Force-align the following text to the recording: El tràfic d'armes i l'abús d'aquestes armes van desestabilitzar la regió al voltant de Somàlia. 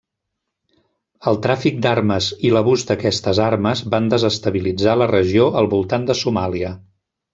El 1.31 1.35
tràfic 1.47 1.77
d'armes 1.85 2.29
i 2.49 2.51
l'abús 2.55 2.85
d'aquestes 2.91 3.41
armes 3.49 3.83
van 3.95 4.09
desestabilitzar 4.15 4.97
la 5.03 5.09
regió 5.13 5.45
al 5.63 5.71
voltant 5.75 6.09
de 6.09 6.17
Somàlia. 6.23 6.73